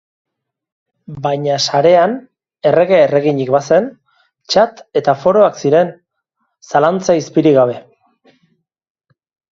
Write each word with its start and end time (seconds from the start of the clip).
Baina 1.25 1.57
sarean 1.65 2.15
errege-erreginik 2.69 3.51
bazen, 3.57 3.89
txat 4.55 4.81
eta 5.03 5.17
foroak 5.27 5.63
ziren, 5.65 5.93
zalantza 6.73 7.21
izpirik 7.21 7.59
gabe. 7.63 7.79